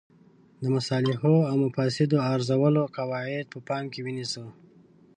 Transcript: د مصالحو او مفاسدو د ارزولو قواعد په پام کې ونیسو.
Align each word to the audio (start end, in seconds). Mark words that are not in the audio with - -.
د 0.61 0.63
مصالحو 0.75 1.35
او 1.49 1.55
مفاسدو 1.65 2.09
د 2.21 2.23
ارزولو 2.33 2.83
قواعد 2.97 3.45
په 3.53 3.59
پام 3.67 3.83
کې 3.93 3.99
ونیسو. 4.05 4.45